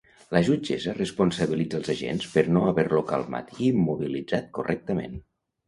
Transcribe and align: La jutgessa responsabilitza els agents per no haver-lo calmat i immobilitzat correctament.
La 0.35 0.39
jutgessa 0.45 0.95
responsabilitza 0.95 1.79
els 1.81 1.91
agents 1.95 2.25
per 2.33 2.45
no 2.57 2.65
haver-lo 2.71 3.03
calmat 3.13 3.55
i 3.59 3.63
immobilitzat 3.69 4.51
correctament. 4.59 5.25